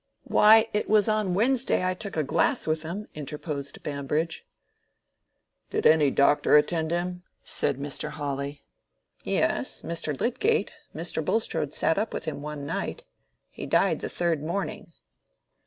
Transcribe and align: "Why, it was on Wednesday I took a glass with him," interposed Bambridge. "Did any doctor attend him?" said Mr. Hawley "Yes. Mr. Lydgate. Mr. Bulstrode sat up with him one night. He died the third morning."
"Why, 0.23 0.65
it 0.73 0.89
was 0.89 1.07
on 1.07 1.35
Wednesday 1.35 1.85
I 1.85 1.93
took 1.93 2.17
a 2.17 2.23
glass 2.23 2.65
with 2.65 2.81
him," 2.81 3.05
interposed 3.13 3.83
Bambridge. 3.83 4.47
"Did 5.69 5.85
any 5.85 6.09
doctor 6.09 6.57
attend 6.57 6.89
him?" 6.89 7.21
said 7.43 7.77
Mr. 7.77 8.09
Hawley 8.09 8.63
"Yes. 9.23 9.83
Mr. 9.83 10.19
Lydgate. 10.19 10.73
Mr. 10.95 11.23
Bulstrode 11.23 11.75
sat 11.75 11.99
up 11.99 12.15
with 12.15 12.25
him 12.25 12.41
one 12.41 12.65
night. 12.65 13.03
He 13.51 13.67
died 13.67 13.99
the 13.99 14.09
third 14.09 14.41
morning." 14.41 14.91